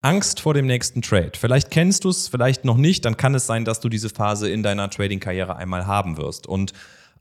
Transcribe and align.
Angst 0.00 0.40
vor 0.40 0.54
dem 0.54 0.66
nächsten 0.66 1.02
Trade. 1.02 1.32
Vielleicht 1.36 1.70
kennst 1.70 2.04
du 2.04 2.10
es, 2.10 2.28
vielleicht 2.28 2.64
noch 2.64 2.76
nicht, 2.76 3.04
dann 3.04 3.16
kann 3.16 3.34
es 3.34 3.46
sein, 3.46 3.64
dass 3.64 3.80
du 3.80 3.88
diese 3.88 4.08
Phase 4.08 4.48
in 4.48 4.62
deiner 4.62 4.90
Trading-Karriere 4.90 5.56
einmal 5.56 5.86
haben 5.86 6.16
wirst. 6.16 6.46
Und 6.46 6.72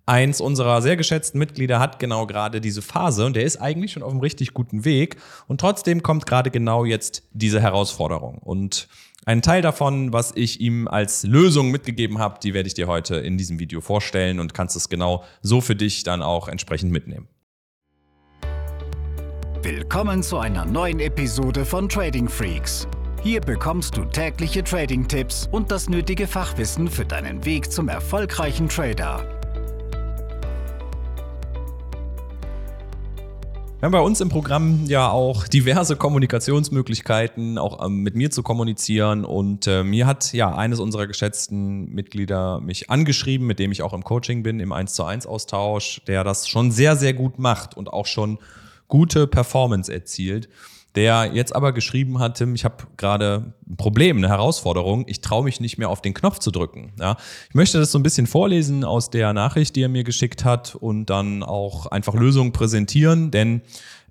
eins 0.05 0.39
unserer 0.41 0.81
sehr 0.83 0.95
geschätzten 0.95 1.39
Mitglieder 1.39 1.79
hat 1.79 1.97
genau 1.99 2.27
gerade 2.27 2.61
diese 2.61 2.83
Phase 2.83 3.25
und 3.25 3.35
der 3.35 3.43
ist 3.43 3.57
eigentlich 3.57 3.93
schon 3.93 4.03
auf 4.03 4.11
einem 4.11 4.21
richtig 4.21 4.53
guten 4.53 4.85
Weg. 4.85 5.17
Und 5.47 5.59
trotzdem 5.59 6.03
kommt 6.03 6.27
gerade 6.27 6.51
genau 6.51 6.85
jetzt 6.85 7.23
diese 7.33 7.59
Herausforderung. 7.61 8.37
Und 8.37 8.87
ein 9.25 9.41
Teil 9.41 9.63
davon, 9.63 10.13
was 10.13 10.31
ich 10.35 10.61
ihm 10.61 10.87
als 10.87 11.23
Lösung 11.23 11.71
mitgegeben 11.71 12.19
habe, 12.19 12.39
die 12.41 12.53
werde 12.53 12.67
ich 12.67 12.75
dir 12.75 12.87
heute 12.87 13.15
in 13.15 13.37
diesem 13.37 13.57
Video 13.59 13.81
vorstellen 13.81 14.39
und 14.39 14.53
kannst 14.53 14.75
es 14.75 14.87
genau 14.87 15.23
so 15.41 15.61
für 15.61 15.75
dich 15.75 16.03
dann 16.03 16.21
auch 16.21 16.47
entsprechend 16.47 16.91
mitnehmen. 16.91 17.27
Willkommen 19.69 20.23
zu 20.23 20.37
einer 20.37 20.63
neuen 20.63 21.01
Episode 21.01 21.65
von 21.65 21.89
Trading 21.89 22.29
Freaks. 22.29 22.87
Hier 23.21 23.41
bekommst 23.41 23.97
du 23.97 24.05
tägliche 24.05 24.63
Trading-Tipps 24.63 25.49
und 25.51 25.71
das 25.71 25.89
nötige 25.89 26.25
Fachwissen 26.25 26.87
für 26.87 27.03
deinen 27.03 27.43
Weg 27.43 27.69
zum 27.69 27.89
erfolgreichen 27.89 28.69
Trader. 28.69 29.25
Wir 33.79 33.81
haben 33.81 33.91
bei 33.91 33.99
uns 33.99 34.21
im 34.21 34.29
Programm 34.29 34.85
ja 34.85 35.09
auch 35.09 35.49
diverse 35.49 35.97
Kommunikationsmöglichkeiten, 35.97 37.57
auch 37.57 37.85
ähm, 37.85 38.03
mit 38.03 38.15
mir 38.15 38.31
zu 38.31 38.43
kommunizieren. 38.43 39.25
Und 39.25 39.67
äh, 39.67 39.83
mir 39.83 40.07
hat 40.07 40.31
ja 40.31 40.55
eines 40.55 40.79
unserer 40.79 41.07
geschätzten 41.07 41.93
Mitglieder 41.93 42.61
mich 42.61 42.89
angeschrieben, 42.89 43.45
mit 43.45 43.59
dem 43.59 43.73
ich 43.73 43.81
auch 43.81 43.91
im 43.91 44.05
Coaching 44.05 44.43
bin, 44.43 44.61
im 44.61 44.71
1 44.71 44.93
zu 44.93 45.03
1 45.03 45.27
Austausch, 45.27 46.01
der 46.07 46.23
das 46.23 46.47
schon 46.47 46.71
sehr, 46.71 46.95
sehr 46.95 47.13
gut 47.13 47.37
macht 47.37 47.75
und 47.75 47.91
auch 47.91 48.05
schon 48.05 48.39
gute 48.87 49.27
Performance 49.27 49.91
erzielt, 49.91 50.49
der 50.95 51.31
jetzt 51.33 51.55
aber 51.55 51.73
geschrieben 51.73 52.19
hat, 52.19 52.37
Tim, 52.37 52.55
ich 52.55 52.65
habe 52.65 52.87
gerade 52.97 53.53
ein 53.69 53.77
Problem, 53.77 54.17
eine 54.17 54.29
Herausforderung, 54.29 55.05
ich 55.07 55.21
traue 55.21 55.43
mich 55.43 55.59
nicht 55.59 55.77
mehr 55.77 55.89
auf 55.89 56.01
den 56.01 56.13
Knopf 56.13 56.39
zu 56.39 56.49
drücken. 56.49 56.93
Ja, 56.99 57.17
ich 57.49 57.55
möchte 57.55 57.77
das 57.77 57.91
so 57.91 57.99
ein 57.99 58.03
bisschen 58.03 58.25
vorlesen 58.25 58.83
aus 58.83 59.09
der 59.09 59.33
Nachricht, 59.33 59.75
die 59.75 59.83
er 59.83 59.89
mir 59.89 60.03
geschickt 60.03 60.43
hat 60.43 60.73
und 60.73 61.05
dann 61.07 61.43
auch 61.43 61.85
einfach 61.85 62.15
Lösungen 62.15 62.51
präsentieren, 62.51 63.29
denn 63.29 63.61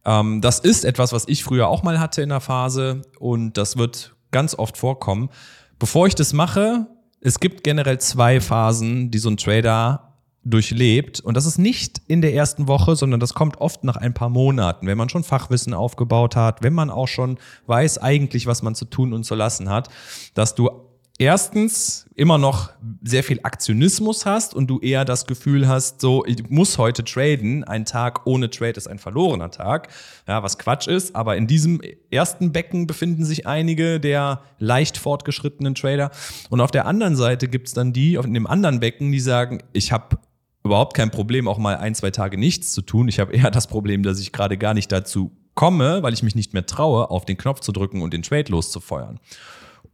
ähm, 0.04 0.40
das 0.40 0.60
ist 0.60 0.84
etwas, 0.84 1.12
was 1.12 1.26
ich 1.26 1.42
früher 1.42 1.68
auch 1.68 1.82
mal 1.82 1.98
hatte 1.98 2.22
in 2.22 2.28
der 2.28 2.40
Phase 2.40 3.02
und 3.18 3.54
das 3.56 3.76
wird 3.76 4.14
ganz 4.30 4.54
oft 4.54 4.76
vorkommen. 4.76 5.30
Bevor 5.78 6.06
ich 6.06 6.14
das 6.14 6.32
mache, 6.32 6.86
es 7.20 7.40
gibt 7.40 7.64
generell 7.64 7.98
zwei 7.98 8.40
Phasen, 8.40 9.10
die 9.10 9.18
so 9.18 9.28
ein 9.28 9.36
Trader 9.36 10.05
durchlebt. 10.46 11.20
Und 11.20 11.36
das 11.36 11.44
ist 11.44 11.58
nicht 11.58 12.00
in 12.06 12.22
der 12.22 12.32
ersten 12.32 12.68
Woche, 12.68 12.94
sondern 12.94 13.20
das 13.20 13.34
kommt 13.34 13.58
oft 13.58 13.84
nach 13.84 13.96
ein 13.96 14.14
paar 14.14 14.28
Monaten, 14.28 14.86
wenn 14.86 14.96
man 14.96 15.08
schon 15.08 15.24
Fachwissen 15.24 15.74
aufgebaut 15.74 16.36
hat, 16.36 16.62
wenn 16.62 16.72
man 16.72 16.88
auch 16.88 17.08
schon 17.08 17.38
weiß 17.66 17.98
eigentlich, 17.98 18.46
was 18.46 18.62
man 18.62 18.74
zu 18.74 18.84
tun 18.84 19.12
und 19.12 19.24
zu 19.24 19.34
lassen 19.34 19.68
hat, 19.68 19.88
dass 20.34 20.54
du 20.54 20.70
erstens 21.18 22.06
immer 22.14 22.38
noch 22.38 22.70
sehr 23.02 23.24
viel 23.24 23.40
Aktionismus 23.42 24.26
hast 24.26 24.54
und 24.54 24.68
du 24.68 24.78
eher 24.80 25.04
das 25.04 25.26
Gefühl 25.26 25.66
hast, 25.66 26.00
so, 26.00 26.24
ich 26.26 26.48
muss 26.48 26.78
heute 26.78 27.04
traden. 27.04 27.64
Ein 27.64 27.84
Tag 27.84 28.26
ohne 28.26 28.50
Trade 28.50 28.72
ist 28.72 28.86
ein 28.86 28.98
verlorener 28.98 29.50
Tag. 29.50 29.88
Ja, 30.28 30.42
was 30.42 30.58
Quatsch 30.58 30.86
ist. 30.86 31.16
Aber 31.16 31.36
in 31.36 31.46
diesem 31.46 31.80
ersten 32.10 32.52
Becken 32.52 32.86
befinden 32.86 33.24
sich 33.24 33.46
einige 33.46 33.98
der 33.98 34.42
leicht 34.58 34.98
fortgeschrittenen 34.98 35.74
Trader. 35.74 36.10
Und 36.50 36.60
auf 36.60 36.70
der 36.70 36.86
anderen 36.86 37.16
Seite 37.16 37.48
gibt's 37.48 37.72
dann 37.72 37.92
die, 37.92 38.14
in 38.14 38.34
dem 38.34 38.46
anderen 38.46 38.80
Becken, 38.80 39.10
die 39.10 39.20
sagen, 39.20 39.62
ich 39.72 39.92
habe 39.92 40.18
überhaupt 40.66 40.94
kein 40.94 41.10
Problem, 41.10 41.48
auch 41.48 41.58
mal 41.58 41.76
ein, 41.76 41.94
zwei 41.94 42.10
Tage 42.10 42.38
nichts 42.38 42.72
zu 42.72 42.82
tun. 42.82 43.08
Ich 43.08 43.18
habe 43.18 43.32
eher 43.32 43.50
das 43.50 43.66
Problem, 43.66 44.02
dass 44.02 44.20
ich 44.20 44.32
gerade 44.32 44.58
gar 44.58 44.74
nicht 44.74 44.92
dazu 44.92 45.32
komme, 45.54 46.02
weil 46.02 46.12
ich 46.12 46.22
mich 46.22 46.34
nicht 46.34 46.52
mehr 46.52 46.66
traue, 46.66 47.10
auf 47.10 47.24
den 47.24 47.36
Knopf 47.36 47.60
zu 47.60 47.72
drücken 47.72 48.02
und 48.02 48.12
den 48.12 48.22
Trade 48.22 48.50
loszufeuern. 48.52 49.18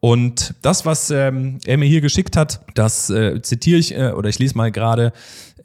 Und 0.00 0.56
das, 0.62 0.84
was 0.84 1.10
ähm, 1.10 1.58
er 1.64 1.78
mir 1.78 1.84
hier 1.86 2.00
geschickt 2.00 2.36
hat, 2.36 2.60
das 2.74 3.08
äh, 3.08 3.40
zitiere 3.40 3.78
ich 3.78 3.96
äh, 3.96 4.10
oder 4.10 4.28
ich 4.28 4.40
lese 4.40 4.56
mal 4.58 4.72
gerade 4.72 5.12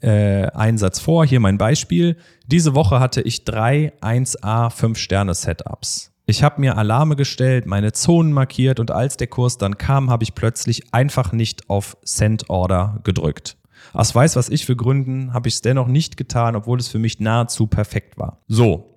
äh, 0.00 0.46
einen 0.52 0.78
Satz 0.78 1.00
vor. 1.00 1.26
Hier 1.26 1.40
mein 1.40 1.58
Beispiel. 1.58 2.16
Diese 2.46 2.76
Woche 2.76 3.00
hatte 3.00 3.20
ich 3.20 3.44
drei 3.44 3.92
1A 4.00 4.70
5-Sterne-Setups. 4.72 6.12
Ich 6.26 6.44
habe 6.44 6.60
mir 6.60 6.78
Alarme 6.78 7.16
gestellt, 7.16 7.66
meine 7.66 7.92
Zonen 7.92 8.32
markiert 8.32 8.78
und 8.78 8.92
als 8.92 9.16
der 9.16 9.26
Kurs 9.26 9.58
dann 9.58 9.76
kam, 9.76 10.08
habe 10.08 10.22
ich 10.22 10.36
plötzlich 10.36 10.94
einfach 10.94 11.32
nicht 11.32 11.68
auf 11.68 11.96
Send 12.02 12.48
Order 12.48 13.00
gedrückt. 13.02 13.57
Aus 13.92 14.14
weiß 14.14 14.36
was 14.36 14.48
ich 14.48 14.66
für 14.66 14.76
Gründen 14.76 15.32
habe 15.32 15.48
ich 15.48 15.54
es 15.54 15.60
dennoch 15.62 15.88
nicht 15.88 16.16
getan, 16.16 16.56
obwohl 16.56 16.78
es 16.78 16.88
für 16.88 16.98
mich 16.98 17.20
nahezu 17.20 17.66
perfekt 17.66 18.18
war. 18.18 18.42
So. 18.48 18.94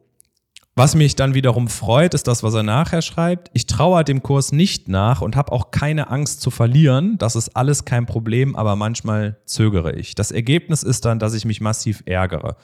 Was 0.74 0.96
mich 0.96 1.18
dann 1.18 1.34
wiederum 1.34 1.68
freut, 1.68 2.14
ist 2.14 2.28
das, 2.28 2.44
was 2.44 2.54
er 2.54 2.64
nachher 2.64 3.02
schreibt. 3.02 3.50
Ich 3.54 3.68
traue 3.68 4.06
dem 4.06 4.24
Kurs 4.24 4.54
nicht 4.54 4.88
nach 4.88 5.22
und 5.22 5.36
habe 5.36 5.52
auch 5.52 5.72
keine 5.72 6.10
Angst 6.10 6.40
zu 6.40 6.50
verlieren. 6.50 7.18
Das 7.18 7.36
ist 7.36 7.58
alles 7.58 7.84
kein 7.84 8.06
Problem, 8.06 8.56
aber 8.56 8.78
manchmal 8.78 9.38
zögere 9.46 9.96
ich. 9.96 10.16
Das 10.16 10.32
Ergebnis 10.32 10.84
ist 10.84 11.04
dann, 11.04 11.20
dass 11.20 11.34
ich 11.34 11.44
mich 11.44 11.60
massiv 11.60 12.04
ärgere. 12.06 12.56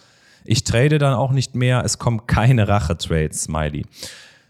Ich 0.46 0.64
trade 0.64 1.00
dann 1.00 1.14
auch 1.16 1.34
nicht 1.34 1.56
mehr, 1.56 1.84
es 1.84 2.00
kommen 2.00 2.26
keine 2.28 2.70
Rache-Trades, 2.70 3.44
Smiley. 3.44 3.84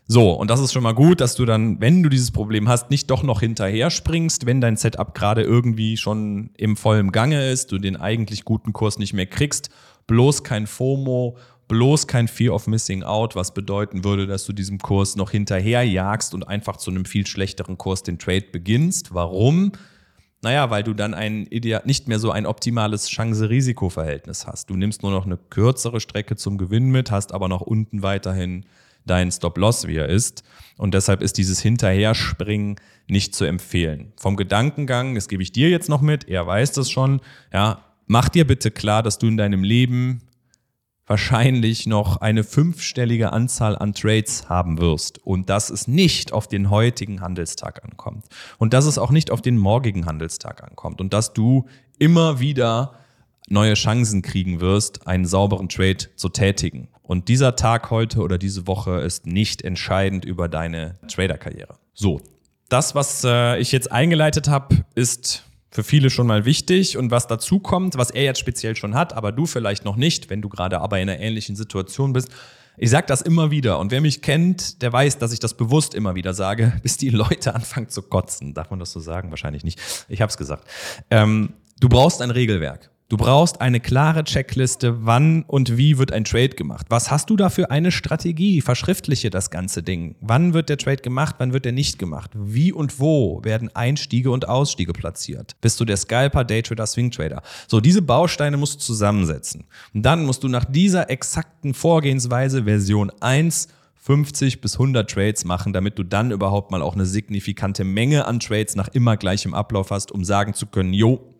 So, 0.09 0.31
und 0.31 0.49
das 0.49 0.61
ist 0.61 0.71
schon 0.71 0.83
mal 0.83 0.93
gut, 0.93 1.19
dass 1.19 1.35
du 1.35 1.43
dann, 1.43 1.81
wenn 1.81 2.01
du 2.01 2.07
dieses 2.07 2.31
Problem 2.31 2.69
hast, 2.69 2.89
nicht 2.89 3.11
doch 3.11 3.23
noch 3.23 3.41
hinterher 3.41 3.89
springst, 3.89 4.45
wenn 4.45 4.61
dein 4.61 4.77
Setup 4.77 5.13
gerade 5.13 5.41
irgendwie 5.41 5.97
schon 5.97 6.51
im 6.55 6.77
vollen 6.77 7.11
Gange 7.11 7.49
ist, 7.49 7.73
du 7.73 7.77
den 7.77 7.97
eigentlich 7.97 8.45
guten 8.45 8.71
Kurs 8.71 8.99
nicht 8.99 9.11
mehr 9.11 9.25
kriegst, 9.25 9.69
bloß 10.07 10.43
kein 10.43 10.65
FOMO, 10.65 11.37
bloß 11.67 12.07
kein 12.07 12.29
Fear 12.29 12.53
of 12.53 12.67
Missing 12.67 13.03
Out, 13.03 13.35
was 13.35 13.53
bedeuten 13.53 14.05
würde, 14.05 14.27
dass 14.27 14.45
du 14.45 14.53
diesem 14.53 14.77
Kurs 14.77 15.17
noch 15.17 15.31
hinterher 15.31 15.83
jagst 15.83 16.33
und 16.33 16.47
einfach 16.47 16.77
zu 16.77 16.89
einem 16.89 17.03
viel 17.03 17.27
schlechteren 17.27 17.77
Kurs 17.77 18.01
den 18.01 18.17
Trade 18.17 18.45
beginnst. 18.49 19.13
Warum? 19.13 19.73
Naja, 20.41 20.69
weil 20.69 20.83
du 20.83 20.93
dann 20.93 21.15
ein 21.15 21.47
Ideal, 21.47 21.81
nicht 21.83 22.07
mehr 22.07 22.19
so 22.19 22.31
ein 22.31 22.45
optimales 22.45 23.09
Chance-Risiko-Verhältnis 23.09 24.47
hast. 24.47 24.69
Du 24.69 24.77
nimmst 24.77 25.03
nur 25.03 25.11
noch 25.11 25.25
eine 25.25 25.35
kürzere 25.35 25.99
Strecke 25.99 26.37
zum 26.37 26.57
Gewinn 26.57 26.91
mit, 26.91 27.11
hast 27.11 27.33
aber 27.33 27.49
noch 27.49 27.61
unten 27.61 28.03
weiterhin 28.03 28.65
dein 29.07 29.31
Stop-Loss, 29.31 29.87
wie 29.87 29.95
er 29.95 30.09
ist. 30.09 30.43
Und 30.77 30.93
deshalb 30.93 31.21
ist 31.21 31.37
dieses 31.37 31.59
Hinterherspringen 31.59 32.75
nicht 33.07 33.33
zu 33.33 33.45
empfehlen. 33.45 34.13
Vom 34.17 34.35
Gedankengang, 34.35 35.15
das 35.15 35.27
gebe 35.27 35.41
ich 35.41 35.51
dir 35.51 35.69
jetzt 35.69 35.89
noch 35.89 36.01
mit, 36.01 36.27
er 36.27 36.45
weiß 36.45 36.73
das 36.73 36.91
schon, 36.91 37.21
ja, 37.51 37.83
mach 38.05 38.29
dir 38.29 38.45
bitte 38.45 38.69
klar, 38.69 39.01
dass 39.01 39.17
du 39.17 39.27
in 39.27 39.37
deinem 39.37 39.63
Leben 39.63 40.21
wahrscheinlich 41.07 41.87
noch 41.87 42.17
eine 42.17 42.43
fünfstellige 42.43 43.31
Anzahl 43.31 43.77
an 43.77 43.93
Trades 43.93 44.49
haben 44.49 44.77
wirst 44.77 45.25
und 45.25 45.49
dass 45.49 45.69
es 45.69 45.87
nicht 45.87 46.33
auf 46.33 46.47
den 46.47 46.69
heutigen 46.69 47.21
Handelstag 47.21 47.83
ankommt 47.83 48.25
und 48.57 48.73
dass 48.73 48.85
es 48.85 48.97
auch 48.97 49.11
nicht 49.11 49.31
auf 49.31 49.41
den 49.41 49.57
morgigen 49.57 50.05
Handelstag 50.05 50.63
ankommt 50.63 50.99
und 50.99 51.13
dass 51.13 51.33
du 51.33 51.65
immer 51.97 52.41
wieder 52.41 52.93
neue 53.47 53.75
Chancen 53.75 54.21
kriegen 54.21 54.59
wirst, 54.59 55.07
einen 55.07 55.25
sauberen 55.25 55.69
Trade 55.69 56.13
zu 56.15 56.27
tätigen. 56.27 56.89
Und 57.07 57.29
dieser 57.29 57.55
Tag 57.55 57.89
heute 57.89 58.19
oder 58.19 58.37
diese 58.37 58.67
Woche 58.67 58.99
ist 58.99 59.25
nicht 59.25 59.63
entscheidend 59.63 60.25
über 60.25 60.49
deine 60.49 60.99
Trader-Karriere. 61.07 61.75
So, 61.93 62.21
das, 62.69 62.95
was 62.95 63.23
äh, 63.23 63.57
ich 63.59 63.71
jetzt 63.71 63.91
eingeleitet 63.91 64.49
habe, 64.49 64.83
ist 64.93 65.43
für 65.71 65.83
viele 65.83 66.09
schon 66.09 66.27
mal 66.27 66.43
wichtig. 66.43 66.97
Und 66.97 67.09
was 67.09 67.27
dazu 67.27 67.59
kommt, 67.59 67.97
was 67.97 68.11
er 68.11 68.23
jetzt 68.23 68.39
speziell 68.39 68.75
schon 68.75 68.93
hat, 68.93 69.13
aber 69.13 69.31
du 69.31 69.45
vielleicht 69.45 69.85
noch 69.85 69.95
nicht, 69.95 70.29
wenn 70.29 70.41
du 70.41 70.49
gerade 70.49 70.81
aber 70.81 70.99
in 70.99 71.09
einer 71.09 71.19
ähnlichen 71.19 71.55
Situation 71.55 72.13
bist, 72.13 72.29
ich 72.79 72.91
sage 72.91 73.07
das 73.07 73.21
immer 73.21 73.49
wieder 73.49 73.79
und 73.79 73.89
wer 73.89 74.01
mich 74.01 74.21
kennt, 74.21 74.83
der 74.83 74.93
weiß, 74.93 75.17
dass 75.17 75.33
ich 75.33 75.39
das 75.39 75.55
bewusst 75.55 75.95
immer 75.95 76.13
wieder 76.13 76.33
sage, 76.33 76.73
bis 76.83 76.97
die 76.97 77.09
Leute 77.09 77.55
anfangen 77.55 77.89
zu 77.89 78.03
kotzen. 78.03 78.53
Darf 78.53 78.69
man 78.69 78.79
das 78.79 78.91
so 78.91 78.99
sagen? 78.99 79.29
Wahrscheinlich 79.29 79.63
nicht. 79.63 79.79
Ich 80.09 80.21
habe 80.21 80.29
es 80.29 80.37
gesagt. 80.37 80.67
Ähm, 81.09 81.53
du 81.79 81.89
brauchst 81.89 82.21
ein 82.21 82.31
Regelwerk. 82.31 82.91
Du 83.09 83.15
brauchst 83.15 83.61
eine 83.61 83.79
klare 83.79 84.25
Checkliste, 84.25 85.05
wann 85.05 85.43
und 85.43 85.77
wie 85.77 85.97
wird 85.97 86.11
ein 86.11 86.25
Trade 86.25 86.49
gemacht. 86.49 86.87
Was 86.89 87.09
hast 87.09 87.29
du 87.29 87.37
da 87.37 87.49
für 87.49 87.71
eine 87.71 87.93
Strategie? 87.93 88.59
Verschriftliche 88.59 89.29
das 89.29 89.49
ganze 89.49 89.81
Ding. 89.81 90.15
Wann 90.19 90.53
wird 90.53 90.67
der 90.67 90.77
Trade 90.77 91.01
gemacht, 91.01 91.35
wann 91.37 91.53
wird 91.53 91.65
er 91.65 91.71
nicht 91.71 91.99
gemacht? 91.99 92.31
Wie 92.33 92.73
und 92.73 92.99
wo 92.99 93.39
werden 93.45 93.73
Einstiege 93.73 94.29
und 94.29 94.49
Ausstiege 94.49 94.91
platziert? 94.91 95.55
Bist 95.61 95.79
du 95.79 95.85
der 95.85 95.95
Scalper, 95.95 96.43
Daytrader, 96.43 96.85
Swingtrader? 96.85 97.43
So, 97.69 97.79
diese 97.79 98.01
Bausteine 98.01 98.57
musst 98.57 98.75
du 98.75 98.79
zusammensetzen. 98.79 99.63
Und 99.93 100.03
dann 100.03 100.25
musst 100.25 100.43
du 100.43 100.49
nach 100.49 100.65
dieser 100.65 101.09
exakten 101.09 101.73
Vorgehensweise 101.73 102.65
Version 102.65 103.09
1 103.21 103.69
50 103.95 104.59
bis 104.59 104.73
100 104.73 105.09
Trades 105.09 105.45
machen, 105.45 105.71
damit 105.71 105.97
du 105.97 106.03
dann 106.03 106.31
überhaupt 106.31 106.71
mal 106.71 106.81
auch 106.81 106.95
eine 106.95 107.05
signifikante 107.05 107.85
Menge 107.85 108.25
an 108.25 108.41
Trades 108.41 108.75
nach 108.75 108.89
immer 108.89 109.15
gleichem 109.15 109.53
Ablauf 109.53 109.91
hast, 109.91 110.11
um 110.11 110.25
sagen 110.25 110.53
zu 110.53 110.65
können, 110.65 110.91
jo, 110.91 111.33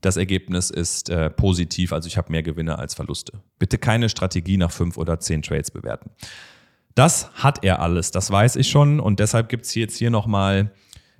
das 0.00 0.16
Ergebnis 0.16 0.70
ist 0.70 1.10
äh, 1.10 1.30
positiv, 1.30 1.92
also 1.92 2.06
ich 2.06 2.16
habe 2.16 2.30
mehr 2.30 2.42
Gewinne 2.42 2.78
als 2.78 2.94
Verluste. 2.94 3.40
Bitte 3.58 3.78
keine 3.78 4.08
Strategie 4.08 4.56
nach 4.56 4.70
fünf 4.70 4.96
oder 4.96 5.18
zehn 5.18 5.42
Trades 5.42 5.70
bewerten. 5.70 6.10
Das 6.94 7.30
hat 7.34 7.64
er 7.64 7.80
alles, 7.80 8.10
das 8.10 8.30
weiß 8.30 8.56
ich 8.56 8.68
schon 8.68 9.00
und 9.00 9.20
deshalb 9.20 9.48
gibt 9.48 9.66
es 9.66 9.74
jetzt 9.74 9.96
hier 9.96 10.10
nochmal 10.10 10.72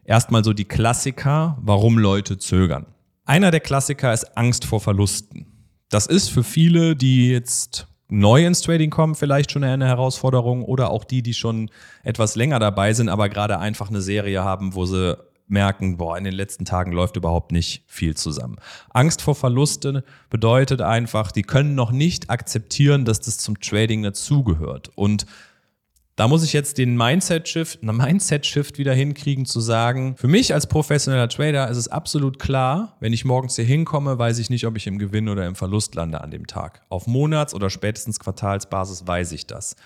erstmal 0.05 0.45
so 0.45 0.53
die 0.53 0.65
Klassiker, 0.65 1.59
warum 1.61 1.99
Leute 1.99 2.39
zögern. 2.39 2.87
Einer 3.25 3.51
der 3.51 3.61
Klassiker 3.61 4.13
ist 4.13 4.37
Angst 4.37 4.65
vor 4.65 4.81
Verlusten. 4.81 5.47
Das 5.89 6.07
ist 6.07 6.29
für 6.29 6.45
viele, 6.45 6.97
die 6.97 7.31
jetzt 7.31 7.87
neu 8.09 8.47
ins 8.47 8.63
Trading 8.63 8.91
kommen, 8.91 9.15
vielleicht 9.15 9.53
schon 9.53 9.65
eine 9.65 9.87
Herausforderung 9.87 10.65
oder 10.65 10.91
auch 10.91 11.05
die, 11.05 11.23
die 11.23 11.35
schon 11.35 11.71
etwas 12.03 12.37
länger 12.37 12.59
dabei 12.59 12.95
sind, 12.95 13.09
aber 13.09 13.29
gerade 13.29 13.59
einfach 13.59 13.91
eine 13.91 14.01
Serie 14.01 14.43
haben, 14.43 14.75
wo 14.75 14.87
sie 14.87 15.17
merken, 15.49 15.97
boah, 15.97 16.17
in 16.17 16.25
den 16.25 16.35
letzten 16.35 16.65
Tagen 16.65 16.93
läuft 16.93 17.17
überhaupt 17.17 17.53
nicht 17.53 17.85
viel 17.87 18.17
zusammen. 18.17 18.57
Angst 18.91 19.23
vor 19.23 19.35
Verlusten 19.35 20.03
bedeutet 20.31 20.81
einfach, 20.81 21.33
die 21.33 21.43
können 21.43 21.75
noch 21.75 21.91
nicht 21.91 22.31
akzeptieren, 22.31 23.05
dass 23.05 23.21
das 23.21 23.39
zum 23.39 23.61
Trading 23.61 24.03
dazugehört. 24.03 24.91
Und 24.95 25.27
da 26.19 26.27
muss 26.27 26.43
ich 26.43 26.53
jetzt 26.53 26.79
den 26.79 26.97
Mindset-Shift, 26.97 27.83
Mindset-Shift 27.83 28.77
wieder 28.77 28.93
hinkriegen, 28.93 29.47
zu 29.47 29.61
sagen, 29.61 30.17
für 30.17 30.27
mich 30.27 30.53
als 30.53 30.67
professioneller 30.67 31.29
Trader 31.29 31.69
ist 31.69 31.77
es 31.77 31.87
absolut 31.87 32.41
klar, 32.41 32.97
wenn 32.99 33.13
ich 33.13 33.25
morgens 33.25 33.55
hier 33.55 33.65
hinkomme, 33.65 34.19
weiß 34.19 34.41
ich 34.41 34.51
nicht, 34.51 34.67
ob 34.67 34.77
ich 34.77 34.89
im 34.89 34.99
Gewinn 34.99 35.29
oder 35.29 35.47
im 35.47 35.55
Verlust 35.55 35.95
lande 35.95 36.21
an 36.21 36.33
dem 36.33 36.49
Tag. 36.49 36.83
Auf 36.89 37.07
Monats- 37.07 37.55
oder 37.55 37.71
spätestens 37.71 38.19
Quartalsbasis 38.19 39.07
weiß 39.07 39.31
ich 39.31 39.47
das. 39.47 39.77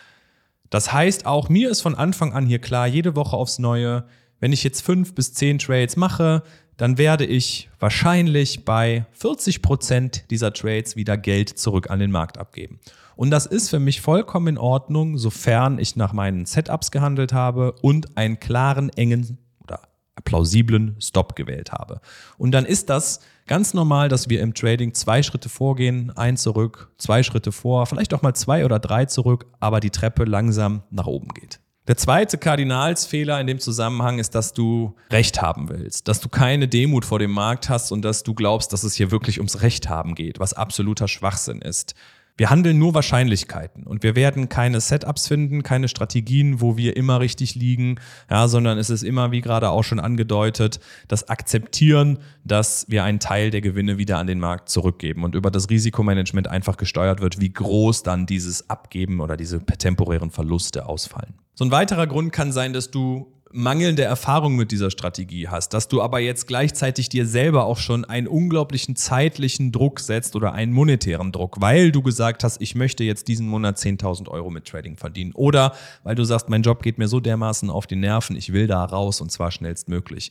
Das 0.70 0.90
heißt, 0.90 1.26
auch 1.26 1.50
mir 1.50 1.68
ist 1.68 1.82
von 1.82 1.94
Anfang 1.94 2.32
an 2.32 2.46
hier 2.46 2.60
klar, 2.60 2.86
jede 2.86 3.14
Woche 3.14 3.36
aufs 3.36 3.58
Neue, 3.58 4.06
wenn 4.42 4.52
ich 4.52 4.64
jetzt 4.64 4.80
fünf 4.80 5.14
bis 5.14 5.32
zehn 5.32 5.60
Trades 5.60 5.96
mache, 5.96 6.42
dann 6.76 6.98
werde 6.98 7.24
ich 7.24 7.70
wahrscheinlich 7.78 8.64
bei 8.64 9.06
40 9.12 9.62
Prozent 9.62 10.24
dieser 10.32 10.52
Trades 10.52 10.96
wieder 10.96 11.16
Geld 11.16 11.56
zurück 11.56 11.90
an 11.90 12.00
den 12.00 12.10
Markt 12.10 12.38
abgeben. 12.38 12.80
Und 13.14 13.30
das 13.30 13.46
ist 13.46 13.70
für 13.70 13.78
mich 13.78 14.00
vollkommen 14.00 14.48
in 14.48 14.58
Ordnung, 14.58 15.16
sofern 15.16 15.78
ich 15.78 15.94
nach 15.94 16.12
meinen 16.12 16.44
Setups 16.44 16.90
gehandelt 16.90 17.32
habe 17.32 17.76
und 17.82 18.16
einen 18.16 18.40
klaren, 18.40 18.88
engen 18.88 19.38
oder 19.62 19.78
plausiblen 20.24 20.96
Stop 21.00 21.36
gewählt 21.36 21.70
habe. 21.70 22.00
Und 22.36 22.50
dann 22.50 22.64
ist 22.64 22.90
das 22.90 23.20
ganz 23.46 23.74
normal, 23.74 24.08
dass 24.08 24.28
wir 24.28 24.40
im 24.40 24.54
Trading 24.54 24.92
zwei 24.92 25.22
Schritte 25.22 25.50
vorgehen, 25.50 26.10
ein 26.16 26.36
zurück, 26.36 26.90
zwei 26.98 27.22
Schritte 27.22 27.52
vor, 27.52 27.86
vielleicht 27.86 28.12
auch 28.12 28.22
mal 28.22 28.34
zwei 28.34 28.64
oder 28.64 28.80
drei 28.80 29.04
zurück, 29.04 29.46
aber 29.60 29.78
die 29.78 29.90
Treppe 29.90 30.24
langsam 30.24 30.82
nach 30.90 31.06
oben 31.06 31.28
geht. 31.28 31.60
Der 31.92 31.98
zweite 31.98 32.38
Kardinalsfehler 32.38 33.38
in 33.38 33.46
dem 33.46 33.58
Zusammenhang 33.58 34.18
ist, 34.18 34.34
dass 34.34 34.54
du 34.54 34.94
Recht 35.10 35.42
haben 35.42 35.68
willst, 35.68 36.08
dass 36.08 36.20
du 36.20 36.30
keine 36.30 36.66
Demut 36.66 37.04
vor 37.04 37.18
dem 37.18 37.32
Markt 37.32 37.68
hast 37.68 37.92
und 37.92 38.02
dass 38.02 38.22
du 38.22 38.32
glaubst, 38.32 38.72
dass 38.72 38.82
es 38.82 38.94
hier 38.94 39.10
wirklich 39.10 39.40
ums 39.40 39.60
Recht 39.60 39.90
haben 39.90 40.14
geht, 40.14 40.40
was 40.40 40.54
absoluter 40.54 41.06
Schwachsinn 41.06 41.60
ist. 41.60 41.94
Wir 42.38 42.48
handeln 42.48 42.78
nur 42.78 42.94
Wahrscheinlichkeiten 42.94 43.86
und 43.86 44.02
wir 44.02 44.16
werden 44.16 44.48
keine 44.48 44.80
Setups 44.80 45.28
finden, 45.28 45.62
keine 45.62 45.86
Strategien, 45.86 46.62
wo 46.62 46.78
wir 46.78 46.96
immer 46.96 47.20
richtig 47.20 47.56
liegen, 47.56 47.96
ja, 48.30 48.48
sondern 48.48 48.78
es 48.78 48.88
ist 48.88 49.02
immer, 49.02 49.30
wie 49.30 49.42
gerade 49.42 49.68
auch 49.68 49.84
schon 49.84 50.00
angedeutet, 50.00 50.80
das 51.08 51.28
Akzeptieren, 51.28 52.20
dass 52.42 52.86
wir 52.88 53.04
einen 53.04 53.20
Teil 53.20 53.50
der 53.50 53.60
Gewinne 53.60 53.98
wieder 53.98 54.16
an 54.16 54.26
den 54.26 54.40
Markt 54.40 54.70
zurückgeben 54.70 55.24
und 55.24 55.34
über 55.34 55.50
das 55.50 55.68
Risikomanagement 55.68 56.48
einfach 56.48 56.78
gesteuert 56.78 57.20
wird, 57.20 57.38
wie 57.38 57.52
groß 57.52 58.02
dann 58.02 58.24
dieses 58.24 58.70
Abgeben 58.70 59.20
oder 59.20 59.36
diese 59.36 59.62
temporären 59.62 60.30
Verluste 60.30 60.86
ausfallen. 60.86 61.34
So 61.54 61.66
ein 61.66 61.70
weiterer 61.70 62.06
Grund 62.06 62.32
kann 62.32 62.50
sein, 62.50 62.72
dass 62.72 62.90
du 62.90 63.30
mangelnde 63.52 64.02
Erfahrung 64.02 64.56
mit 64.56 64.72
dieser 64.72 64.90
Strategie 64.90 65.48
hast, 65.48 65.74
dass 65.74 65.86
du 65.86 66.00
aber 66.00 66.20
jetzt 66.20 66.46
gleichzeitig 66.46 67.10
dir 67.10 67.26
selber 67.26 67.66
auch 67.66 67.76
schon 67.76 68.06
einen 68.06 68.26
unglaublichen 68.26 68.96
zeitlichen 68.96 69.70
Druck 69.70 70.00
setzt 70.00 70.34
oder 70.34 70.54
einen 70.54 70.72
monetären 70.72 71.32
Druck, 71.32 71.60
weil 71.60 71.92
du 71.92 72.00
gesagt 72.00 72.44
hast, 72.44 72.62
ich 72.62 72.74
möchte 72.74 73.04
jetzt 73.04 73.28
diesen 73.28 73.46
Monat 73.46 73.76
10.000 73.76 74.28
Euro 74.28 74.48
mit 74.48 74.66
Trading 74.66 74.96
verdienen 74.96 75.32
oder 75.34 75.74
weil 76.02 76.14
du 76.14 76.24
sagst, 76.24 76.48
mein 76.48 76.62
Job 76.62 76.82
geht 76.82 76.96
mir 76.96 77.08
so 77.08 77.20
dermaßen 77.20 77.68
auf 77.68 77.86
die 77.86 77.96
Nerven, 77.96 78.36
ich 78.36 78.54
will 78.54 78.66
da 78.66 78.82
raus 78.82 79.20
und 79.20 79.30
zwar 79.30 79.50
schnellstmöglich. 79.50 80.30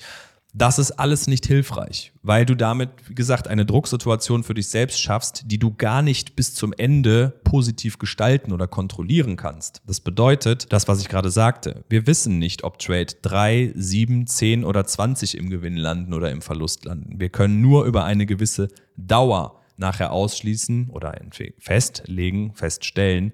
Das 0.54 0.80
ist 0.80 0.92
alles 0.92 1.28
nicht 1.28 1.46
hilfreich, 1.46 2.12
weil 2.24 2.46
du 2.46 2.56
damit, 2.56 2.90
wie 3.08 3.16
gesagt, 3.16 3.48
eine 3.48 3.66
Drucksituation 3.66 4.44
für 4.44 4.54
dich 4.54 4.68
selbst 4.68 5.00
schaffst, 5.00 5.44
die 5.46 5.60
du 5.60 5.74
gar 5.74 6.02
nicht 6.02 6.36
bis 6.36 6.54
zum 6.54 6.74
Ende 6.74 7.40
positiv 7.46 8.00
gestalten 8.00 8.52
oder 8.52 8.68
kontrollieren 8.68 9.38
kannst. 9.38 9.82
Das 9.88 10.02
bedeutet, 10.02 10.72
das, 10.74 10.90
was 10.90 11.00
ich 11.00 11.08
gerade 11.08 11.32
sagte, 11.32 11.86
wir 11.88 12.06
wissen 12.06 12.38
nicht, 12.38 12.66
ob 12.66 12.80
Trade 12.80 13.14
3, 13.22 13.72
7, 13.76 14.28
10 14.28 14.66
oder 14.66 14.86
20 14.86 15.38
im 15.38 15.50
Gewinn 15.50 15.78
landen 15.78 16.14
oder 16.14 16.30
im 16.32 16.42
Verlust 16.42 16.84
landen. 16.84 17.20
Wir 17.20 17.30
können 17.30 17.62
nur 17.62 17.86
über 17.86 18.04
eine 18.04 18.26
gewisse 18.26 18.68
Dauer 18.98 19.62
nachher 19.78 20.12
ausschließen 20.12 20.90
oder 20.90 21.16
festlegen, 21.60 22.54
feststellen, 22.56 23.34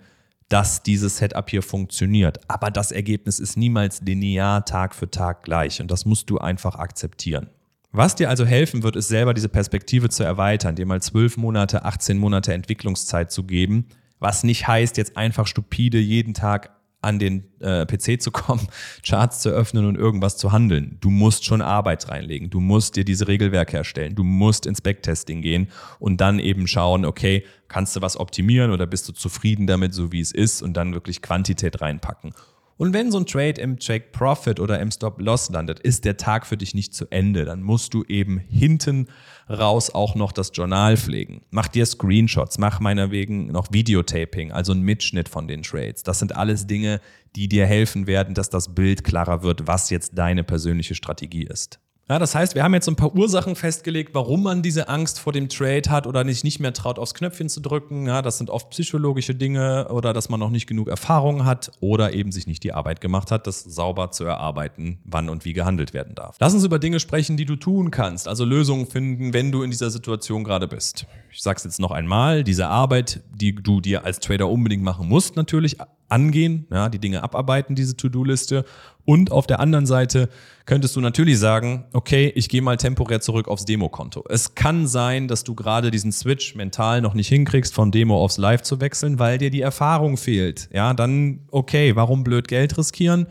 dass 0.50 0.84
dieses 0.84 1.18
Setup 1.18 1.50
hier 1.50 1.62
funktioniert. 1.62 2.40
Aber 2.50 2.72
das 2.72 2.92
Ergebnis 2.92 3.40
ist 3.40 3.58
niemals 3.58 4.02
linear 4.02 4.66
Tag 4.66 4.96
für 4.96 5.10
Tag 5.10 5.44
gleich 5.44 5.82
und 5.82 5.92
das 5.92 6.06
musst 6.06 6.30
du 6.30 6.38
einfach 6.38 6.76
akzeptieren. 6.76 7.50
Was 7.92 8.16
dir 8.16 8.30
also 8.30 8.46
helfen 8.46 8.84
wird, 8.84 8.96
ist 8.96 9.08
selber 9.08 9.34
diese 9.34 9.50
Perspektive 9.50 10.10
zu 10.10 10.24
erweitern, 10.24 10.76
dir 10.76 10.86
mal 10.86 11.02
zwölf 11.02 11.38
Monate, 11.38 11.84
18 11.86 12.18
Monate 12.18 12.54
Entwicklungszeit 12.54 13.32
zu 13.32 13.44
geben, 13.44 13.88
was 14.20 14.44
nicht 14.44 14.68
heißt, 14.68 14.98
jetzt 14.98 15.16
einfach 15.18 15.48
stupide 15.48 16.00
jeden 16.00 16.34
Tag 16.34 16.72
an 17.08 17.20
den 17.20 17.46
äh, 17.62 17.86
PC 17.86 18.22
zu 18.22 18.32
kommen, 18.32 18.68
Charts 19.08 19.40
zu 19.40 19.50
öffnen 19.50 19.86
und 19.86 19.98
irgendwas 19.98 20.36
zu 20.38 20.52
handeln. 20.52 20.98
Du 21.00 21.10
musst 21.10 21.46
schon 21.46 21.62
Arbeit 21.62 22.10
reinlegen. 22.10 22.50
Du 22.50 22.60
musst 22.60 22.98
dir 22.98 23.06
diese 23.06 23.28
Regelwerke 23.30 23.78
erstellen. 23.78 24.14
Du 24.14 24.24
musst 24.24 24.66
ins 24.66 24.82
Backtesting 24.82 25.42
gehen 25.42 25.70
und 26.00 26.20
dann 26.20 26.40
eben 26.40 26.68
schauen, 26.68 27.06
okay, 27.06 27.46
kannst 27.70 27.96
du 27.96 28.02
was 28.02 28.20
optimieren 28.20 28.72
oder 28.72 28.86
bist 28.86 29.08
du 29.08 29.14
zufrieden 29.14 29.68
damit, 29.68 29.94
so 29.94 30.12
wie 30.12 30.20
es 30.20 30.34
ist 30.34 30.62
und 30.62 30.76
dann 30.76 30.94
wirklich 30.94 31.22
Quantität 31.22 31.82
reinpacken. 31.82 32.34
Und 32.78 32.94
wenn 32.94 33.12
so 33.12 33.18
ein 33.18 33.26
Trade 33.26 33.60
im 33.60 33.80
Check 33.80 34.12
Profit 34.12 34.60
oder 34.60 34.80
im 34.80 34.92
Stop 34.92 35.20
Loss 35.20 35.50
landet, 35.50 35.80
ist 35.80 36.06
der 36.06 36.16
Tag 36.16 36.46
für 36.46 36.58
dich 36.58 36.76
nicht 36.76 36.94
zu 36.94 37.08
Ende. 37.10 37.44
Dann 37.44 37.64
musst 37.64 37.94
du 37.96 38.04
eben 38.04 38.38
hinten 38.38 39.08
raus 39.50 39.90
auch 39.90 40.14
noch 40.14 40.32
das 40.32 40.52
Journal 40.54 40.96
pflegen. 40.96 41.42
Mach 41.50 41.68
dir 41.68 41.86
Screenshots, 41.86 42.60
mach 42.60 42.80
meinetwegen 42.80 43.48
noch 43.48 43.72
Videotaping, 43.72 44.52
also 44.52 44.74
ein 44.74 44.82
Mitschnitt 44.82 45.28
von 45.28 45.48
den 45.48 45.64
Trades. 45.64 46.04
Das 46.04 46.20
sind 46.20 46.36
alles 46.36 46.68
Dinge, 46.68 47.02
die 47.36 47.50
dir 47.50 47.66
helfen 47.66 48.06
werden, 48.06 48.36
dass 48.36 48.50
das 48.50 48.76
Bild 48.76 49.04
klarer 49.04 49.42
wird, 49.42 49.66
was 49.66 49.90
jetzt 49.90 50.18
deine 50.18 50.44
persönliche 50.44 50.94
Strategie 50.94 51.44
ist. 51.44 51.80
Ja, 52.10 52.20
das 52.20 52.36
heißt, 52.36 52.56
wir 52.56 52.64
haben 52.64 52.74
jetzt 52.74 52.88
ein 52.88 52.96
paar 52.96 53.14
Ursachen 53.14 53.58
festgelegt, 53.58 54.12
warum 54.14 54.44
man 54.44 54.62
diese 54.62 54.88
Angst 54.88 55.20
vor 55.20 55.34
dem 55.34 55.50
Trade 55.50 55.90
hat 55.90 56.08
oder 56.08 56.24
nicht, 56.24 56.46
nicht 56.46 56.62
mehr 56.62 56.72
traut, 56.72 57.00
aufs 57.00 57.14
Knöpfchen 57.14 57.50
zu 57.50 57.60
drücken. 57.60 58.08
Ja, 58.08 58.22
das 58.22 58.38
sind 58.38 58.50
oft 58.50 58.70
psychologische 58.70 59.36
Dinge 59.36 59.90
oder 59.90 60.14
dass 60.14 60.30
man 60.30 60.40
noch 60.40 60.50
nicht 60.50 60.68
genug 60.68 60.88
Erfahrung 60.88 61.44
hat 61.44 61.70
oder 61.82 62.14
eben 62.14 62.32
sich 62.32 62.48
nicht 62.48 62.64
die 62.64 62.72
Arbeit 62.72 63.02
gemacht 63.02 63.30
hat, 63.30 63.46
das 63.46 63.62
sauber 63.62 64.12
zu 64.12 64.24
erarbeiten, 64.24 65.00
wann 65.04 65.28
und 65.28 65.44
wie 65.44 65.52
gehandelt 65.52 65.94
werden 65.94 66.16
darf. 66.16 66.38
Lass 66.40 66.54
uns 66.54 66.64
über 66.64 66.80
Dinge 66.80 67.02
sprechen, 67.02 67.36
die 67.36 67.46
du 67.46 67.58
tun 67.58 67.92
kannst, 67.92 68.30
also 68.30 68.46
Lösungen 68.46 68.88
finden, 68.88 69.34
wenn 69.34 69.52
du 69.52 69.62
in 69.62 69.72
dieser 69.72 69.90
Situation 69.90 70.46
gerade 70.46 70.70
bist. 70.70 71.08
Ich 71.38 71.44
sage 71.44 71.58
es 71.58 71.66
jetzt 71.66 71.80
noch 71.80 71.92
einmal, 71.92 72.44
diese 72.44 72.68
Arbeit, 72.68 73.22
die 73.32 73.54
du 73.54 73.80
dir 73.80 74.04
als 74.04 74.20
Trader 74.20 74.50
unbedingt 74.50 74.82
machen 74.82 75.08
musst, 75.08 75.36
natürlich 75.36 75.78
angehen, 76.10 76.66
ja, 76.72 76.90
die 76.90 76.98
Dinge 76.98 77.22
abarbeiten, 77.22 77.76
diese 77.76 77.96
To-Do-Liste. 77.96 78.66
Und 79.06 79.32
auf 79.32 79.46
der 79.46 79.60
anderen 79.60 79.86
Seite 79.86 80.30
könntest 80.66 80.96
du 80.96 81.00
natürlich 81.00 81.38
sagen, 81.38 81.86
okay, 81.94 82.32
ich 82.34 82.50
gehe 82.50 82.64
mal 82.64 82.78
temporär 82.78 83.22
zurück 83.22 83.50
aufs 83.50 83.66
Demokonto. 83.66 84.26
Es 84.30 84.56
kann 84.56 84.88
sein, 84.88 85.28
dass 85.28 85.44
du 85.44 85.54
gerade 85.54 85.92
diesen 85.92 86.12
Switch 86.12 86.56
mental 86.56 87.02
noch 87.02 87.14
nicht 87.14 87.28
hinkriegst, 87.28 87.72
von 87.72 87.92
Demo 87.92 88.18
aufs 88.18 88.40
Live 88.40 88.64
zu 88.64 88.82
wechseln, 88.82 89.20
weil 89.20 89.38
dir 89.38 89.52
die 89.52 89.62
Erfahrung 89.62 90.18
fehlt. 90.18 90.70
Ja, 90.74 90.96
dann 90.96 91.42
okay, 91.52 91.96
warum 91.96 92.24
blöd 92.24 92.48
Geld 92.48 92.76
riskieren? 92.80 93.28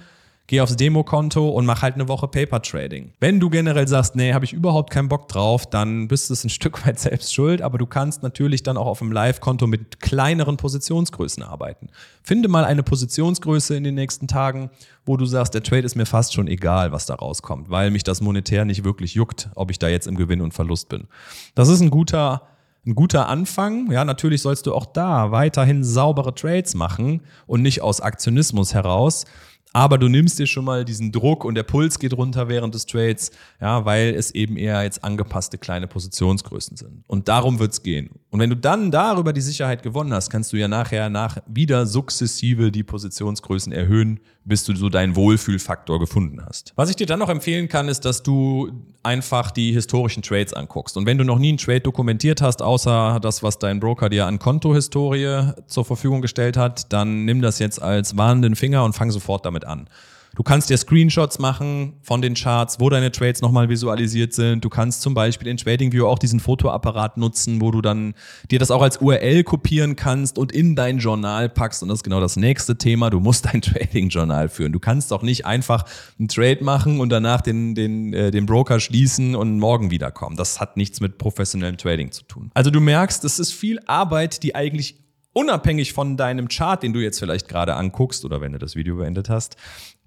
Geh 0.47 0.61
aufs 0.61 0.77
Demokonto 0.77 1.49
und 1.49 1.67
mach 1.67 1.83
halt 1.83 1.95
eine 1.95 2.09
Woche 2.09 2.29
Paper 2.29 2.63
Trading. 2.63 3.13
Wenn 3.21 3.41
du 3.41 3.51
generell 3.51 3.89
sagst, 3.89 4.17
nee, 4.17 4.33
habe 4.33 4.45
ich 4.45 4.53
überhaupt 4.53 4.91
keinen 4.91 5.09
Bock 5.09 5.29
drauf, 5.29 5.67
dann 5.67 6.09
bist 6.09 6.31
du 6.31 6.35
es 6.35 6.45
ein 6.45 6.51
Stück 6.57 6.87
weit 6.87 6.99
selbst 6.99 7.35
schuld, 7.35 7.63
aber 7.63 7.79
du 7.79 7.87
kannst 7.87 8.23
natürlich 8.23 8.63
dann 8.63 8.77
auch 8.77 8.87
auf 8.87 8.99
dem 8.99 9.13
Live-Konto 9.13 9.67
mit 9.67 10.01
kleineren 10.01 10.57
Positionsgrößen 10.57 11.43
arbeiten. 11.43 11.89
Finde 12.23 12.49
mal 12.49 12.65
eine 12.65 12.83
Positionsgröße 12.83 13.77
in 13.77 13.85
den 13.85 13.95
nächsten 13.95 14.29
Tagen, 14.29 14.71
wo 15.05 15.17
du 15.17 15.27
sagst, 15.27 15.55
der 15.55 15.63
Trade 15.63 15.83
ist 15.83 15.97
mir 15.97 16.07
fast 16.07 16.35
schon 16.35 16.49
egal, 16.49 16.93
was 16.93 17.07
da 17.07 17.15
rauskommt, 17.15 17.71
weil 17.71 17.91
mich 17.91 18.05
das 18.05 18.21
monetär 18.21 18.65
nicht 18.65 18.85
wirklich 18.85 19.15
juckt, 19.15 19.49
ob 19.55 19.71
ich 19.71 19.79
da 19.79 19.89
jetzt 19.89 20.07
im 20.07 20.17
Gewinn 20.17 20.41
und 20.41 20.55
Verlust 20.55 20.89
bin. 20.89 21.09
Das 21.55 21.69
ist 21.69 21.81
ein 21.81 21.91
guter 21.91 22.43
ein 22.87 22.95
guter 22.95 23.29
Anfang. 23.29 23.91
Ja, 23.91 24.05
natürlich 24.05 24.43
sollst 24.43 24.67
du 24.67 24.75
auch 24.75 24.87
da 24.87 25.33
weiterhin 25.33 25.83
saubere 25.83 26.35
Trades 26.35 26.75
machen 26.75 27.23
und 27.47 27.63
nicht 27.63 27.83
aus 27.83 28.01
Aktionismus 28.01 28.75
heraus, 28.75 29.25
aber 29.77 29.99
du 29.99 30.09
nimmst 30.09 30.39
dir 30.39 30.47
schon 30.47 30.65
mal 30.65 30.87
diesen 30.87 31.13
Druck 31.13 31.45
und 31.45 31.55
der 31.55 31.63
Puls 31.63 31.99
geht 31.99 32.15
runter 32.15 32.49
während 32.49 32.75
des 32.75 32.87
Trades, 32.87 33.31
ja, 33.61 33.85
weil 33.85 34.15
es 34.15 34.31
eben 34.31 34.57
eher 34.57 34.83
jetzt 34.83 35.05
angepasste 35.05 35.59
kleine 35.59 35.87
Positionsgrößen 35.87 36.79
sind. 36.79 37.05
Und 37.07 37.29
darum 37.29 37.59
wird 37.59 37.75
es 37.75 37.83
gehen. 37.83 38.09
Und 38.31 38.41
wenn 38.41 38.49
du 38.49 38.57
dann 38.57 38.91
darüber 38.91 39.35
die 39.35 39.43
Sicherheit 39.43 39.83
gewonnen 39.83 40.15
hast, 40.15 40.31
kannst 40.31 40.55
du 40.55 40.57
ja 40.57 40.67
nachher 40.67 41.11
nach 41.11 41.37
wieder 41.47 41.85
sukzessive 41.85 42.73
die 42.73 42.85
Positionsgrößen 42.85 43.71
erhöhen, 43.71 44.21
bis 44.47 44.65
du 44.65 44.75
so 44.75 44.89
deinen 44.89 45.17
Wohlfühlfaktor 45.17 45.99
gefunden 45.99 46.41
hast. 46.45 46.73
Was 46.77 46.89
ich 46.89 46.97
dir 46.97 47.07
dann 47.07 47.19
noch 47.19 47.29
empfehlen 47.29 47.69
kann, 47.69 47.89
ist, 47.89 48.05
dass 48.05 48.23
du 48.23 48.71
einfach 49.03 49.51
die 49.51 49.73
historischen 49.73 50.23
Trades 50.23 50.53
anguckst. 50.53 50.97
Und 50.97 51.05
wenn 51.05 51.19
du 51.19 51.25
noch 51.25 51.39
nie 51.39 51.49
einen 51.51 51.59
Trade 51.59 51.81
dokumentiert 51.81 52.41
hast, 52.43 52.63
außer 52.63 53.19
das, 53.21 53.43
was 53.43 53.59
dein 53.59 53.81
Broker 53.81 54.09
dir 54.09 54.27
an 54.27 54.39
Kontohistorie 54.39 55.53
zur 55.67 55.85
Verfügung 55.85 56.23
gestellt 56.23 56.57
hat, 56.57 56.93
dann 56.93 57.25
nimm 57.25 57.43
das 57.43 57.59
jetzt 57.59 57.83
als 57.83 58.17
warnenden 58.17 58.55
Finger 58.55 58.85
und 58.85 58.95
fang 58.95 59.11
sofort 59.11 59.45
damit 59.45 59.66
an. 59.67 59.89
Du 60.37 60.43
kannst 60.43 60.69
dir 60.69 60.77
Screenshots 60.77 61.39
machen 61.39 61.95
von 62.03 62.21
den 62.21 62.35
Charts, 62.35 62.79
wo 62.79 62.91
deine 62.91 63.11
Trades 63.11 63.41
nochmal 63.41 63.71
visualisiert 63.71 64.35
sind. 64.35 64.63
Du 64.63 64.69
kannst 64.69 65.01
zum 65.01 65.15
Beispiel 65.15 65.49
in 65.49 65.57
TradingView 65.57 66.07
auch 66.07 66.19
diesen 66.19 66.41
Fotoapparat 66.41 67.17
nutzen, 67.17 67.63
wo 67.63 67.71
du 67.71 67.81
dann 67.81 68.13
dir 68.51 68.59
das 68.59 68.71
auch 68.71 68.83
als 68.83 68.99
URL 68.99 69.45
kopieren 69.45 69.97
kannst 69.97 70.37
und 70.37 70.53
in 70.53 70.77
dein 70.77 70.99
Journal 70.99 71.49
packst. 71.49 71.83
Und 71.83 71.89
das 71.89 72.01
ist 72.01 72.03
genau 72.03 72.21
das 72.21 72.37
nächste 72.37 72.77
Thema. 72.77 73.09
Du 73.09 73.19
musst 73.19 73.47
dein 73.47 73.63
Trading-Journal 73.63 74.51
führen. 74.51 74.73
Du 74.73 74.79
kannst 74.79 75.11
doch 75.11 75.23
nicht 75.23 75.47
einfach 75.47 75.87
einen 76.19 76.29
Trade 76.29 76.63
machen 76.63 77.01
und 77.01 77.09
danach 77.09 77.41
den, 77.41 77.75
den, 77.75 78.13
äh, 78.13 78.31
den 78.31 78.45
Broker 78.45 78.79
schließen 78.79 79.35
und 79.37 79.59
morgen 79.59 79.91
wiederkommen. 79.91 80.37
Das 80.37 80.61
hat 80.61 80.77
nichts 80.77 81.01
mit 81.01 81.17
professionellem 81.17 81.79
Trading 81.79 82.13
zu 82.13 82.25
tun. 82.25 82.51
Also 82.53 82.71
du 82.71 82.81
merkst, 82.81 83.25
es 83.25 83.39
ist 83.39 83.53
viel 83.53 83.81
Arbeit, 83.87 84.43
die 84.43 84.55
eigentlich 84.55 85.06
unabhängig 85.37 85.93
von 85.93 86.17
deinem 86.17 86.49
Chart, 86.49 86.83
den 86.83 86.95
du 86.95 87.01
jetzt 87.01 87.19
vielleicht 87.19 87.47
gerade 87.47 87.75
anguckst 87.75 88.25
oder 88.25 88.41
wenn 88.41 88.53
du 88.53 88.59
das 88.59 88.75
Video 88.75 88.97
beendet 88.97 89.29
hast, 89.29 89.57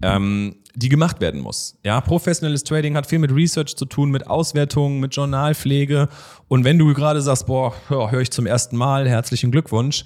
ähm, 0.02 0.56
die 0.74 0.88
gemacht 0.88 1.20
werden 1.20 1.40
muss. 1.40 1.78
Ja, 1.84 2.00
professionelles 2.00 2.64
Trading 2.64 2.96
hat 2.96 3.06
viel 3.06 3.20
mit 3.20 3.32
Research 3.32 3.76
zu 3.76 3.84
tun, 3.84 4.10
mit 4.10 4.26
Auswertungen, 4.26 4.98
mit 4.98 5.14
Journalpflege. 5.14 6.08
Und 6.48 6.64
wenn 6.64 6.78
du 6.78 6.92
gerade 6.94 7.22
sagst, 7.22 7.46
boah, 7.46 7.72
höre 7.88 8.20
ich 8.20 8.32
zum 8.32 8.46
ersten 8.46 8.76
Mal, 8.76 9.08
herzlichen 9.08 9.52
Glückwunsch, 9.52 10.04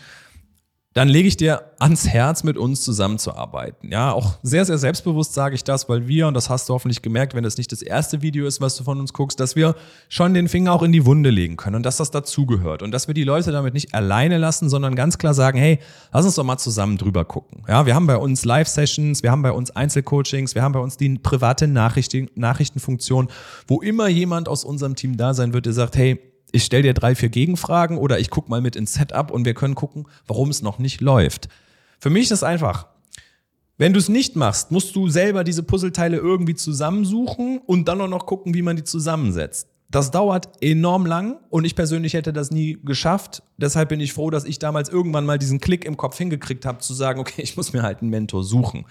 dann 0.95 1.09
lege 1.09 1.27
ich 1.27 1.37
dir 1.37 1.73
ans 1.81 2.09
Herz, 2.09 2.45
mit 2.45 2.57
uns 2.57 2.83
zusammenzuarbeiten. 2.83 3.91
Ja, 3.91 4.13
auch 4.13 4.39
sehr, 4.43 4.65
sehr 4.65 4.79
selbstbewusst 4.79 5.35
sage 5.35 5.57
ich 5.57 5.65
das, 5.65 5.89
weil 5.89 6.07
wir, 6.07 6.29
und 6.29 6.35
das 6.35 6.49
hast 6.49 6.69
du 6.69 6.73
hoffentlich 6.73 7.03
gemerkt, 7.03 7.35
wenn 7.35 7.43
das 7.43 7.59
nicht 7.59 7.73
das 7.73 7.83
erste 7.83 8.23
Video 8.23 8.47
ist, 8.47 8.61
was 8.61 8.77
du 8.77 8.85
von 8.85 9.01
uns 9.01 9.13
guckst, 9.13 9.41
dass 9.41 9.57
wir 9.57 9.75
schon 10.09 10.35
den 10.35 10.49
Finger 10.49 10.73
auch 10.73 10.83
in 10.83 10.93
die 10.93 11.05
Wunde 11.05 11.31
legen 11.31 11.57
können 11.57 11.77
und 11.77 11.83
dass 11.85 11.97
das 11.97 12.13
dazugehört 12.13 12.83
und 12.83 12.93
dass 12.93 13.09
wir 13.09 13.15
die 13.15 13.25
Leute 13.25 13.51
damit 13.51 13.75
nicht 13.75 13.93
alleine 13.93 14.39
lassen, 14.39 14.71
sondern 14.71 14.95
ganz 14.95 15.19
klar 15.19 15.35
sagen, 15.35 15.59
hey, 15.59 15.81
lass 16.13 16.25
uns 16.25 16.37
doch 16.37 16.45
mal 16.45 16.59
zusammen 16.59 16.97
drüber 16.97 17.25
gucken. 17.25 17.65
Ja, 17.69 17.87
wir 17.87 17.97
haben 17.97 18.07
bei 18.07 18.17
uns 18.17 18.45
Live-Sessions, 18.45 19.25
wir 19.25 19.33
haben 19.33 19.43
bei 19.43 19.53
uns 19.53 19.73
Einzelcoachings, 19.73 20.55
wir 20.55 20.63
haben 20.63 20.73
bei 20.73 20.81
uns 20.81 20.97
die 20.97 21.19
private 21.19 21.67
Nachrichten, 21.67 22.31
Nachrichtenfunktion, 22.37 23.29
wo 23.67 23.83
immer 23.83 24.07
jemand 24.07 24.49
aus 24.49 24.63
unserem 24.63 24.95
Team 24.95 25.17
da 25.17 25.35
sein 25.35 25.53
wird, 25.55 25.67
der 25.67 25.73
sagt, 25.73 25.97
hey, 25.97 26.21
ich 26.55 26.65
stelle 26.65 26.85
dir 26.85 26.95
drei, 26.95 27.17
vier 27.17 27.31
Gegenfragen 27.31 27.99
oder 27.99 28.21
ich 28.21 28.31
gucke 28.31 28.49
mal 28.49 28.61
mit 28.61 28.77
ins 28.77 28.95
Setup 28.95 29.33
und 29.33 29.45
wir 29.45 29.55
können 29.55 29.75
gucken, 29.75 30.07
warum 30.27 30.51
es 30.51 30.63
noch 30.63 30.79
nicht 30.79 31.01
läuft. 31.01 31.49
Für 31.99 32.11
mich 32.11 32.25
ist 32.25 32.31
es 32.31 32.43
einfach. 32.45 32.87
Wenn 33.77 33.93
du 33.93 33.99
es 33.99 34.09
nicht 34.09 34.37
machst, 34.37 34.71
musst 34.71 34.95
du 34.95 35.09
selber 35.09 35.43
diese 35.43 35.65
Puzzleteile 35.65 36.17
irgendwie 36.17 36.55
zusammensuchen 36.55 37.59
und 37.67 37.89
dann 37.89 38.01
auch 38.01 38.09
noch 38.09 38.27
gucken, 38.27 38.55
wie 38.55 38.63
man 38.63 38.77
die 38.77 38.85
zusammensetzt. 38.85 39.69
Das 39.91 40.13
dauert 40.13 40.63
enorm 40.63 41.07
lang 41.07 41.41
und 41.51 41.65
ich 41.65 41.75
persönlich 41.75 42.15
hätte 42.15 42.33
das 42.33 42.53
nie 42.53 42.79
geschafft. 42.85 43.43
Deshalb 43.57 43.89
bin 43.89 43.99
ich 43.99 44.13
froh, 44.13 44.31
dass 44.31 44.45
ich 44.45 44.61
damals 44.61 44.89
irgendwann 44.89 45.27
mal 45.27 45.39
diesen 45.39 45.61
Klick 45.61 45.85
im 45.85 45.97
Kopf 45.97 46.19
hingekriegt 46.19 46.67
habe, 46.67 46.79
zu 46.79 46.95
sagen, 46.95 47.19
okay, 47.19 47.43
ich 47.43 47.57
muss 47.57 47.73
mir 47.73 47.83
halt 47.83 48.01
einen 48.01 48.11
Mentor 48.11 48.45
suchen. 48.45 48.87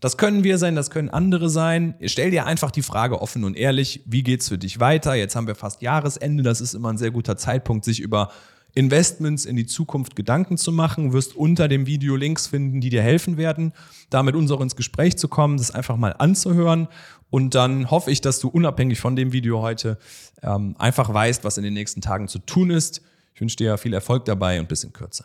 Das 0.00 0.16
können 0.16 0.44
wir 0.44 0.58
sein, 0.58 0.76
das 0.76 0.90
können 0.90 1.08
andere 1.08 1.50
sein. 1.50 1.94
Stell 2.04 2.30
dir 2.30 2.46
einfach 2.46 2.70
die 2.70 2.82
Frage 2.82 3.20
offen 3.20 3.44
und 3.44 3.56
ehrlich, 3.56 4.02
wie 4.06 4.22
geht's 4.22 4.48
für 4.48 4.58
dich 4.58 4.78
weiter? 4.78 5.14
Jetzt 5.14 5.34
haben 5.34 5.48
wir 5.48 5.56
fast 5.56 5.82
Jahresende, 5.82 6.42
das 6.42 6.60
ist 6.60 6.74
immer 6.74 6.90
ein 6.90 6.98
sehr 6.98 7.10
guter 7.10 7.36
Zeitpunkt, 7.36 7.84
sich 7.84 8.00
über 8.00 8.30
Investments 8.74 9.44
in 9.44 9.56
die 9.56 9.66
Zukunft 9.66 10.14
Gedanken 10.14 10.56
zu 10.56 10.70
machen. 10.70 11.08
Du 11.08 11.12
wirst 11.14 11.34
unter 11.34 11.66
dem 11.66 11.86
Video 11.86 12.14
Links 12.14 12.46
finden, 12.46 12.80
die 12.80 12.90
dir 12.90 13.02
helfen 13.02 13.36
werden, 13.36 13.72
da 14.08 14.22
mit 14.22 14.36
uns 14.36 14.52
auch 14.52 14.60
ins 14.60 14.76
Gespräch 14.76 15.18
zu 15.18 15.26
kommen, 15.26 15.56
das 15.56 15.72
einfach 15.72 15.96
mal 15.96 16.14
anzuhören. 16.16 16.86
Und 17.30 17.54
dann 17.56 17.90
hoffe 17.90 18.10
ich, 18.10 18.20
dass 18.20 18.38
du 18.38 18.48
unabhängig 18.48 19.00
von 19.00 19.16
dem 19.16 19.32
Video 19.32 19.62
heute 19.62 19.98
ähm, 20.42 20.76
einfach 20.78 21.12
weißt, 21.12 21.42
was 21.44 21.58
in 21.58 21.64
den 21.64 21.74
nächsten 21.74 22.00
Tagen 22.00 22.28
zu 22.28 22.38
tun 22.38 22.70
ist. 22.70 23.02
Ich 23.34 23.40
wünsche 23.40 23.56
dir 23.56 23.78
viel 23.78 23.94
Erfolg 23.94 24.24
dabei 24.26 24.60
und 24.60 24.68
bis 24.68 24.84
in 24.84 24.92
Kürze. 24.92 25.24